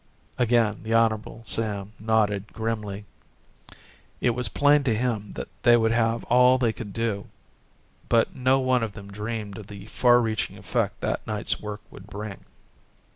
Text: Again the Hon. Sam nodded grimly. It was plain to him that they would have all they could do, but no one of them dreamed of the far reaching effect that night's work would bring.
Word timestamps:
Again 0.39 0.81
the 0.81 0.95
Hon. 0.95 1.43
Sam 1.45 1.93
nodded 1.99 2.47
grimly. 2.53 3.05
It 4.19 4.31
was 4.31 4.49
plain 4.49 4.81
to 4.85 4.95
him 4.95 5.33
that 5.33 5.47
they 5.61 5.77
would 5.77 5.91
have 5.91 6.23
all 6.23 6.57
they 6.57 6.73
could 6.73 6.91
do, 6.91 7.27
but 8.09 8.35
no 8.35 8.59
one 8.59 8.81
of 8.81 8.93
them 8.93 9.11
dreamed 9.11 9.59
of 9.59 9.67
the 9.67 9.85
far 9.85 10.19
reaching 10.19 10.57
effect 10.57 11.01
that 11.01 11.27
night's 11.27 11.59
work 11.61 11.81
would 11.91 12.07
bring. 12.07 12.45